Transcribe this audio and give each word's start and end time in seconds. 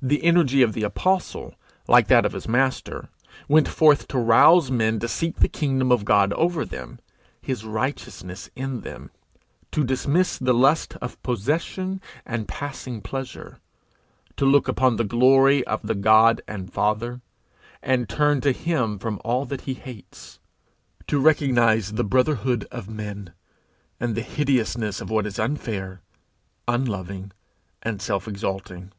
The 0.00 0.22
energy 0.22 0.62
of 0.62 0.74
the 0.74 0.84
apostle, 0.84 1.56
like 1.88 2.06
that 2.06 2.24
of 2.24 2.34
his 2.34 2.46
master, 2.46 3.08
went 3.48 3.66
forth 3.66 4.06
to 4.06 4.16
rouse 4.20 4.70
men 4.70 5.00
to 5.00 5.08
seek 5.08 5.38
the 5.40 5.48
kingdom 5.48 5.90
of 5.90 6.04
God 6.04 6.32
over 6.34 6.64
them, 6.64 7.00
his 7.42 7.64
righteousness 7.64 8.48
in 8.54 8.82
them; 8.82 9.10
to 9.72 9.82
dismiss 9.82 10.38
the 10.38 10.54
lust 10.54 10.94
of 11.02 11.20
possession 11.24 12.00
and 12.24 12.46
passing 12.46 13.00
pleasure; 13.00 13.58
to 14.36 14.44
look 14.46 14.68
upon 14.68 14.94
the 14.94 15.02
glory 15.04 15.66
of 15.66 15.82
the 15.82 15.96
God 15.96 16.40
and 16.46 16.72
Father, 16.72 17.20
and 17.82 18.08
turn 18.08 18.40
to 18.42 18.52
him 18.52 19.00
from 19.00 19.20
all 19.24 19.44
that 19.46 19.62
he 19.62 19.74
hates; 19.74 20.38
to 21.08 21.18
recognize 21.18 21.94
the 21.94 22.04
brotherhood 22.04 22.68
of 22.70 22.88
men, 22.88 23.32
and 23.98 24.14
the 24.14 24.22
hideousness 24.22 25.00
of 25.00 25.10
what 25.10 25.26
is 25.26 25.40
unfair, 25.40 26.02
unloving, 26.68 27.32
and 27.82 28.00
self 28.00 28.28
exalting. 28.28 28.92